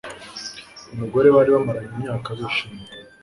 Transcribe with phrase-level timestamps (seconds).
[0.93, 2.87] umugore bari bamaranye imyaka bishimye